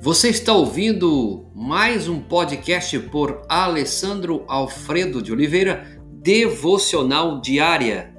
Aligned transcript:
Você 0.00 0.28
está 0.28 0.52
ouvindo 0.52 1.50
mais 1.52 2.08
um 2.08 2.20
podcast 2.20 2.96
por 3.10 3.42
Alessandro 3.48 4.44
Alfredo 4.46 5.20
de 5.20 5.32
Oliveira, 5.32 6.00
Devocional 6.22 7.40
Diária. 7.40 8.14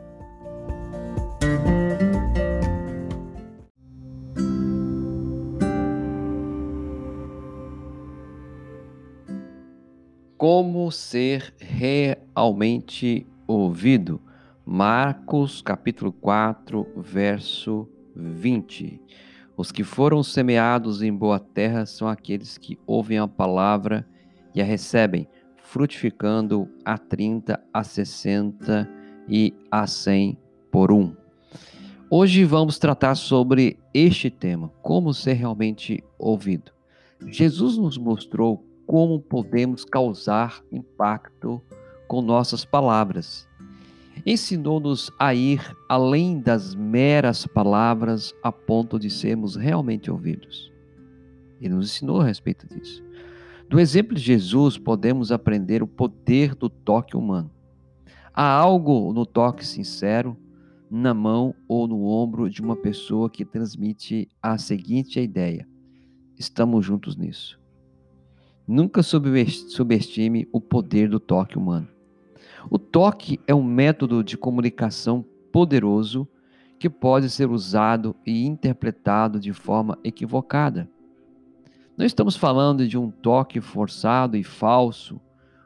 Como 10.37 10.91
ser 10.91 11.53
realmente 11.57 13.25
ouvido? 13.47 14.21
Marcos 14.65 15.61
capítulo 15.61 16.11
4, 16.11 16.85
verso 16.97 17.87
20. 18.13 19.01
Os 19.59 19.73
que 19.73 19.83
foram 19.83 20.23
semeados 20.23 21.01
em 21.01 21.13
boa 21.13 21.37
terra 21.37 21.85
são 21.85 22.07
aqueles 22.07 22.57
que 22.57 22.79
ouvem 22.87 23.17
a 23.17 23.27
palavra 23.27 24.07
e 24.55 24.61
a 24.61 24.63
recebem, 24.63 25.27
frutificando 25.57 26.69
a 26.85 26.97
30, 26.97 27.61
a 27.73 27.83
60 27.83 28.89
e 29.27 29.53
a 29.69 29.85
100 29.85 30.37
por 30.71 30.93
um. 30.93 31.13
Hoje 32.09 32.45
vamos 32.45 32.79
tratar 32.79 33.15
sobre 33.15 33.77
este 33.93 34.29
tema, 34.29 34.71
como 34.81 35.13
ser 35.13 35.33
realmente 35.33 36.01
ouvido. 36.17 36.71
Jesus 37.27 37.75
nos 37.75 37.97
mostrou 37.97 38.65
como 38.87 39.19
podemos 39.19 39.83
causar 39.83 40.63
impacto 40.71 41.61
com 42.07 42.21
nossas 42.21 42.63
palavras 42.63 43.48
ensinou-nos 44.31 45.11
a 45.17 45.33
ir 45.33 45.75
além 45.87 46.39
das 46.39 46.75
meras 46.75 47.47
palavras 47.47 48.31
a 48.43 48.51
ponto 48.51 48.99
de 48.99 49.09
sermos 49.09 49.55
realmente 49.55 50.11
ouvidos. 50.11 50.71
Ele 51.59 51.73
nos 51.73 51.87
ensinou 51.87 52.21
a 52.21 52.25
respeito 52.25 52.67
disso. 52.67 53.03
Do 53.67 53.79
exemplo 53.79 54.15
de 54.15 54.21
Jesus, 54.21 54.77
podemos 54.77 55.31
aprender 55.31 55.81
o 55.81 55.87
poder 55.87 56.53
do 56.53 56.69
toque 56.69 57.17
humano. 57.17 57.49
Há 58.31 58.47
algo 58.47 59.11
no 59.13 59.25
toque 59.25 59.65
sincero, 59.65 60.37
na 60.91 61.13
mão 61.13 61.55
ou 61.67 61.87
no 61.87 62.05
ombro 62.05 62.47
de 62.47 62.61
uma 62.61 62.75
pessoa 62.75 63.31
que 63.31 63.43
transmite 63.43 64.29
a 64.41 64.59
seguinte 64.59 65.19
ideia: 65.19 65.67
estamos 66.37 66.85
juntos 66.85 67.15
nisso. 67.15 67.59
Nunca 68.67 69.01
subestime 69.01 70.47
o 70.51 70.61
poder 70.61 71.09
do 71.09 71.19
toque 71.19 71.57
humano. 71.57 71.87
O 72.69 72.79
toque 72.79 73.39
é 73.45 73.53
um 73.53 73.63
método 73.63 74.23
de 74.23 74.37
comunicação 74.37 75.23
poderoso 75.51 76.27
que 76.79 76.89
pode 76.89 77.29
ser 77.29 77.49
usado 77.49 78.15
e 78.25 78.45
interpretado 78.45 79.39
de 79.39 79.53
forma 79.53 79.97
equivocada. 80.03 80.89
Não 81.97 82.05
estamos 82.05 82.37
falando 82.37 82.87
de 82.87 82.97
um 82.97 83.11
toque 83.11 83.59
forçado 83.59 84.37
e 84.37 84.43
falso, 84.43 85.19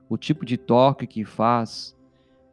o 0.10 0.18
tipo 0.18 0.44
de 0.44 0.58
toque 0.58 1.06
que 1.06 1.24
faz 1.24 1.96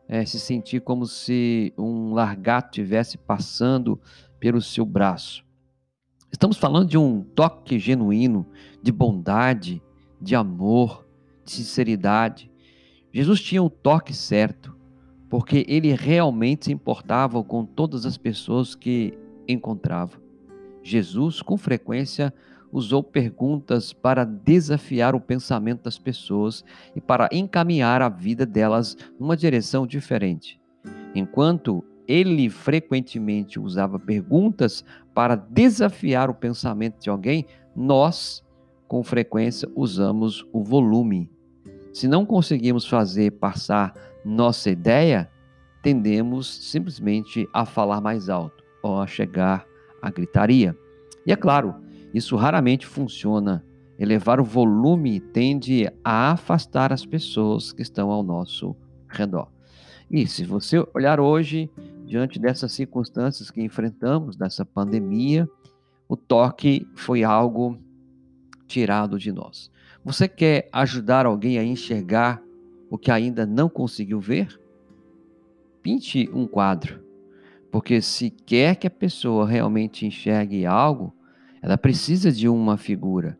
é, 0.06 0.24
se 0.26 0.38
sentir 0.38 0.80
como 0.80 1.06
se 1.06 1.72
um 1.78 2.12
largato 2.12 2.68
estivesse 2.68 3.16
passando 3.16 3.98
pelo 4.38 4.60
seu 4.60 4.84
braço. 4.84 5.44
Estamos 6.30 6.58
falando 6.58 6.88
de 6.88 6.98
um 6.98 7.22
toque 7.22 7.78
genuíno 7.78 8.46
de 8.82 8.92
bondade, 8.92 9.82
de 10.20 10.34
amor, 10.34 11.06
de 11.44 11.52
sinceridade, 11.52 12.49
Jesus 13.12 13.40
tinha 13.40 13.62
o 13.62 13.70
toque 13.70 14.14
certo, 14.14 14.76
porque 15.28 15.64
ele 15.68 15.92
realmente 15.92 16.66
se 16.66 16.72
importava 16.72 17.42
com 17.42 17.64
todas 17.64 18.06
as 18.06 18.16
pessoas 18.16 18.74
que 18.74 19.16
encontrava. 19.48 20.20
Jesus, 20.82 21.42
com 21.42 21.56
frequência, 21.56 22.32
usou 22.72 23.02
perguntas 23.02 23.92
para 23.92 24.24
desafiar 24.24 25.14
o 25.14 25.20
pensamento 25.20 25.84
das 25.84 25.98
pessoas 25.98 26.64
e 26.94 27.00
para 27.00 27.28
encaminhar 27.32 28.00
a 28.00 28.08
vida 28.08 28.46
delas 28.46 28.96
numa 29.18 29.36
direção 29.36 29.86
diferente. 29.86 30.60
Enquanto 31.14 31.84
ele 32.06 32.48
frequentemente 32.48 33.58
usava 33.58 33.98
perguntas 33.98 34.84
para 35.12 35.34
desafiar 35.34 36.30
o 36.30 36.34
pensamento 36.34 37.00
de 37.00 37.10
alguém, 37.10 37.46
nós, 37.74 38.44
com 38.88 39.02
frequência, 39.02 39.68
usamos 39.74 40.44
o 40.52 40.62
volume 40.62 41.30
se 41.92 42.06
não 42.06 42.24
conseguimos 42.24 42.86
fazer 42.86 43.32
passar 43.32 43.94
nossa 44.24 44.70
ideia, 44.70 45.30
tendemos 45.82 46.46
simplesmente 46.46 47.48
a 47.52 47.64
falar 47.64 48.00
mais 48.00 48.28
alto 48.28 48.62
ou 48.82 49.00
a 49.00 49.06
chegar 49.06 49.66
à 50.00 50.10
gritaria. 50.10 50.76
E 51.26 51.32
é 51.32 51.36
claro, 51.36 51.74
isso 52.12 52.36
raramente 52.36 52.86
funciona. 52.86 53.64
Elevar 53.98 54.40
o 54.40 54.44
volume 54.44 55.20
tende 55.20 55.90
a 56.02 56.32
afastar 56.32 56.92
as 56.92 57.04
pessoas 57.04 57.72
que 57.72 57.82
estão 57.82 58.10
ao 58.10 58.22
nosso 58.22 58.74
redor. 59.08 59.48
E 60.10 60.26
se 60.26 60.44
você 60.44 60.84
olhar 60.94 61.20
hoje, 61.20 61.70
diante 62.04 62.38
dessas 62.38 62.72
circunstâncias 62.72 63.50
que 63.50 63.62
enfrentamos, 63.62 64.36
dessa 64.36 64.64
pandemia, 64.64 65.48
o 66.08 66.16
toque 66.16 66.86
foi 66.94 67.22
algo 67.22 67.78
tirado 68.66 69.18
de 69.18 69.30
nós. 69.30 69.70
Você 70.02 70.26
quer 70.26 70.68
ajudar 70.72 71.26
alguém 71.26 71.58
a 71.58 71.64
enxergar 71.64 72.42
o 72.90 72.96
que 72.96 73.10
ainda 73.10 73.44
não 73.44 73.68
conseguiu 73.68 74.18
ver? 74.18 74.58
Pinte 75.82 76.28
um 76.32 76.46
quadro, 76.46 77.04
porque 77.70 78.00
se 78.00 78.30
quer 78.30 78.76
que 78.76 78.86
a 78.86 78.90
pessoa 78.90 79.46
realmente 79.46 80.06
enxergue 80.06 80.64
algo, 80.64 81.14
ela 81.62 81.76
precisa 81.76 82.32
de 82.32 82.48
uma 82.48 82.78
figura. 82.78 83.38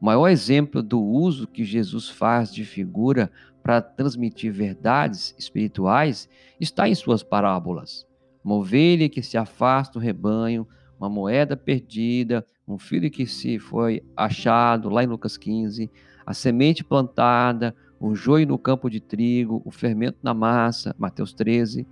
O 0.00 0.04
maior 0.04 0.28
exemplo 0.28 0.82
do 0.82 1.00
uso 1.00 1.46
que 1.46 1.64
Jesus 1.64 2.08
faz 2.08 2.52
de 2.52 2.64
figura 2.64 3.30
para 3.62 3.80
transmitir 3.80 4.52
verdades 4.52 5.34
espirituais 5.38 6.28
está 6.58 6.88
em 6.88 6.94
suas 6.94 7.22
parábolas. 7.22 8.04
Uma 8.42 8.56
ovelha 8.56 9.08
que 9.08 9.22
se 9.22 9.36
afasta 9.36 9.92
do 9.92 10.02
rebanho, 10.02 10.66
uma 10.98 11.08
moeda 11.08 11.56
perdida, 11.56 12.44
um 12.74 12.78
filho 12.78 13.10
que 13.10 13.26
se 13.26 13.58
foi 13.58 14.02
achado, 14.16 14.88
lá 14.88 15.02
em 15.02 15.06
Lucas 15.06 15.36
15, 15.36 15.90
a 16.24 16.32
semente 16.32 16.84
plantada, 16.84 17.74
o 17.98 18.14
joio 18.14 18.46
no 18.46 18.58
campo 18.58 18.88
de 18.88 19.00
trigo, 19.00 19.60
o 19.64 19.70
fermento 19.70 20.18
na 20.22 20.32
massa, 20.32 20.94
Mateus 20.98 21.32
13. 21.32 21.86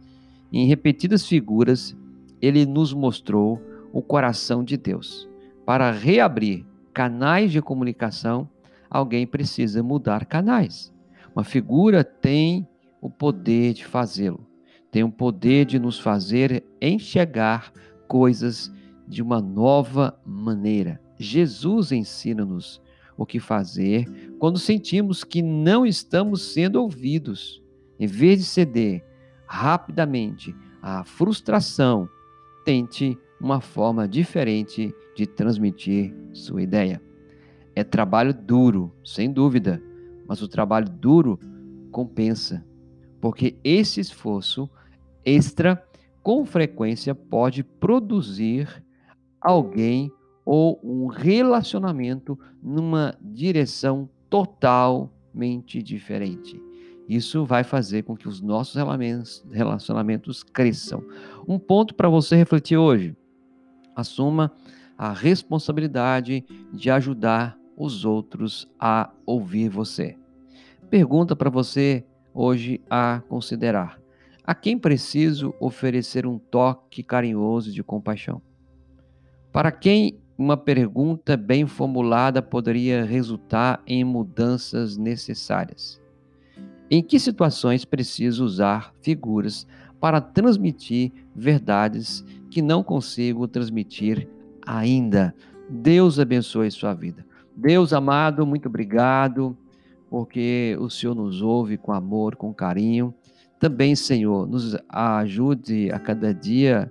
Em 0.52 0.66
repetidas 0.66 1.26
figuras, 1.26 1.96
ele 2.40 2.64
nos 2.64 2.92
mostrou 2.92 3.60
o 3.92 4.00
coração 4.00 4.64
de 4.64 4.76
Deus. 4.76 5.28
Para 5.66 5.90
reabrir 5.90 6.64
canais 6.94 7.52
de 7.52 7.60
comunicação, 7.60 8.48
alguém 8.88 9.26
precisa 9.26 9.82
mudar 9.82 10.24
canais. 10.24 10.92
Uma 11.34 11.44
figura 11.44 12.02
tem 12.02 12.66
o 13.00 13.10
poder 13.10 13.74
de 13.74 13.84
fazê-lo, 13.84 14.46
tem 14.90 15.04
o 15.04 15.10
poder 15.10 15.66
de 15.66 15.78
nos 15.78 15.98
fazer 15.98 16.64
enxergar 16.80 17.70
coisas 18.08 18.72
de 19.08 19.22
uma 19.22 19.40
nova 19.40 20.20
maneira. 20.24 21.00
Jesus 21.18 21.90
ensina-nos 21.90 22.80
o 23.16 23.26
que 23.26 23.40
fazer 23.40 24.06
quando 24.38 24.58
sentimos 24.58 25.24
que 25.24 25.42
não 25.42 25.84
estamos 25.84 26.52
sendo 26.52 26.80
ouvidos. 26.80 27.62
Em 27.98 28.06
vez 28.06 28.38
de 28.38 28.44
ceder 28.44 29.04
rapidamente 29.46 30.54
à 30.80 31.02
frustração, 31.02 32.08
tente 32.64 33.18
uma 33.40 33.60
forma 33.60 34.06
diferente 34.06 34.94
de 35.16 35.26
transmitir 35.26 36.14
sua 36.32 36.62
ideia. 36.62 37.02
É 37.74 37.82
trabalho 37.82 38.34
duro, 38.34 38.92
sem 39.04 39.32
dúvida, 39.32 39.82
mas 40.28 40.42
o 40.42 40.48
trabalho 40.48 40.88
duro 40.88 41.38
compensa, 41.90 42.64
porque 43.20 43.56
esse 43.64 44.00
esforço 44.00 44.68
extra 45.24 45.82
com 46.22 46.44
frequência 46.44 47.14
pode 47.14 47.62
produzir 47.62 48.84
alguém 49.48 50.12
ou 50.44 50.78
um 50.84 51.06
relacionamento 51.06 52.38
numa 52.62 53.14
direção 53.18 54.06
totalmente 54.28 55.82
diferente. 55.82 56.62
Isso 57.08 57.46
vai 57.46 57.64
fazer 57.64 58.02
com 58.02 58.14
que 58.14 58.28
os 58.28 58.42
nossos 58.42 58.76
relacionamentos 59.50 60.42
cresçam. 60.42 61.02
Um 61.46 61.58
ponto 61.58 61.94
para 61.94 62.10
você 62.10 62.36
refletir 62.36 62.76
hoje: 62.76 63.16
assuma 63.96 64.52
a 64.98 65.14
responsabilidade 65.14 66.44
de 66.70 66.90
ajudar 66.90 67.58
os 67.74 68.04
outros 68.04 68.70
a 68.78 69.10
ouvir 69.24 69.70
você. 69.70 70.18
Pergunta 70.90 71.34
para 71.34 71.48
você 71.48 72.04
hoje 72.34 72.82
a 72.90 73.22
considerar: 73.30 73.98
a 74.44 74.54
quem 74.54 74.76
preciso 74.76 75.54
oferecer 75.58 76.26
um 76.26 76.38
toque 76.38 77.02
carinhoso 77.02 77.72
de 77.72 77.82
compaixão? 77.82 78.42
Para 79.52 79.72
quem 79.72 80.18
uma 80.36 80.56
pergunta 80.56 81.36
bem 81.36 81.66
formulada 81.66 82.40
poderia 82.40 83.04
resultar 83.04 83.82
em 83.86 84.04
mudanças 84.04 84.96
necessárias? 84.96 86.00
Em 86.90 87.02
que 87.02 87.18
situações 87.18 87.84
preciso 87.84 88.44
usar 88.44 88.94
figuras 89.02 89.66
para 90.00 90.20
transmitir 90.20 91.12
verdades 91.34 92.24
que 92.50 92.62
não 92.62 92.82
consigo 92.82 93.48
transmitir 93.48 94.28
ainda? 94.66 95.34
Deus 95.68 96.18
abençoe 96.18 96.70
sua 96.70 96.94
vida. 96.94 97.26
Deus 97.56 97.92
amado, 97.92 98.46
muito 98.46 98.68
obrigado, 98.68 99.56
porque 100.08 100.76
o 100.80 100.88
Senhor 100.88 101.14
nos 101.14 101.42
ouve 101.42 101.76
com 101.76 101.92
amor, 101.92 102.36
com 102.36 102.54
carinho. 102.54 103.12
Também, 103.58 103.96
Senhor, 103.96 104.46
nos 104.46 104.76
ajude 104.88 105.90
a 105.90 105.98
cada 105.98 106.32
dia 106.32 106.90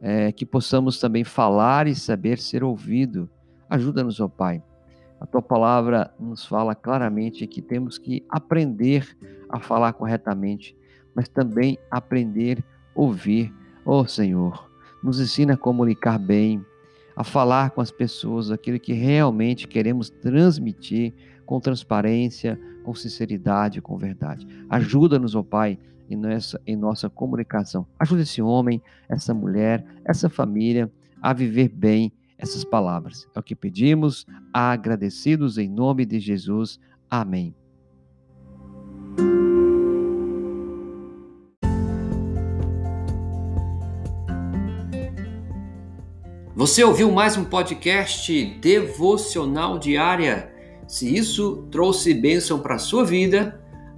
é, 0.00 0.32
que 0.32 0.46
possamos 0.46 0.98
também 0.98 1.24
falar 1.24 1.86
e 1.86 1.94
saber 1.94 2.38
ser 2.38 2.64
ouvido. 2.64 3.28
Ajuda-nos, 3.68 4.20
ó 4.20 4.28
Pai. 4.28 4.62
A 5.20 5.26
tua 5.26 5.42
palavra 5.42 6.10
nos 6.18 6.46
fala 6.46 6.74
claramente 6.74 7.46
que 7.46 7.60
temos 7.60 7.98
que 7.98 8.24
aprender 8.28 9.06
a 9.50 9.60
falar 9.60 9.92
corretamente, 9.92 10.74
mas 11.14 11.28
também 11.28 11.78
aprender 11.90 12.64
a 12.96 13.00
ouvir. 13.00 13.52
Ó 13.84 14.04
Senhor, 14.06 14.70
nos 15.02 15.20
ensina 15.20 15.54
a 15.54 15.58
comunicar 15.58 16.18
bem, 16.18 16.64
a 17.14 17.22
falar 17.22 17.70
com 17.70 17.82
as 17.82 17.90
pessoas 17.90 18.50
aquilo 18.50 18.80
que 18.80 18.94
realmente 18.94 19.68
queremos 19.68 20.08
transmitir 20.08 21.12
com 21.44 21.60
transparência, 21.60 22.58
com 22.82 22.94
sinceridade, 22.94 23.82
com 23.82 23.98
verdade. 23.98 24.46
Ajuda-nos, 24.70 25.34
ó 25.34 25.42
Pai, 25.42 25.78
em 26.10 26.16
nossa, 26.16 26.60
em 26.66 26.76
nossa 26.76 27.08
comunicação. 27.08 27.86
Ajuda 27.98 28.22
esse 28.22 28.42
homem, 28.42 28.82
essa 29.08 29.32
mulher, 29.32 29.84
essa 30.04 30.28
família 30.28 30.90
a 31.22 31.32
viver 31.32 31.68
bem 31.68 32.12
essas 32.36 32.64
palavras. 32.64 33.28
É 33.34 33.38
o 33.38 33.42
que 33.42 33.54
pedimos, 33.54 34.26
agradecidos 34.52 35.58
em 35.58 35.68
nome 35.68 36.04
de 36.04 36.18
Jesus. 36.18 36.80
Amém. 37.08 37.54
Você 46.56 46.84
ouviu 46.84 47.10
mais 47.10 47.36
um 47.36 47.44
podcast 47.44 48.44
devocional 48.60 49.78
diária? 49.78 50.52
Se 50.86 51.16
isso 51.16 51.66
trouxe 51.70 52.12
bênção 52.12 52.58
para 52.58 52.74
a 52.74 52.78
sua 52.78 53.04
vida, 53.04 53.60